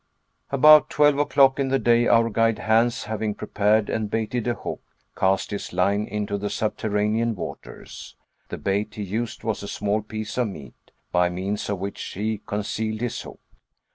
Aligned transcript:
About 0.49 0.89
twelve 0.89 1.19
o'clock 1.19 1.59
in 1.59 1.67
the 1.67 1.77
day 1.77 2.07
our 2.07 2.27
guide 2.31 2.57
Hans 2.57 3.03
having 3.03 3.35
prepared 3.35 3.87
and 3.87 4.09
baited 4.09 4.47
a 4.47 4.55
hook, 4.55 4.81
cast 5.15 5.51
his 5.51 5.73
line 5.73 6.07
into 6.07 6.39
the 6.39 6.49
subterranean 6.49 7.35
waters. 7.35 8.15
The 8.49 8.57
bait 8.57 8.95
he 8.95 9.03
used 9.03 9.43
was 9.43 9.61
a 9.61 9.67
small 9.67 10.01
piece 10.01 10.39
of 10.39 10.47
meat, 10.47 10.89
by 11.11 11.29
means 11.29 11.69
of 11.69 11.77
which 11.77 12.01
he 12.01 12.41
concealed 12.47 13.01
his 13.01 13.21
hook. 13.21 13.41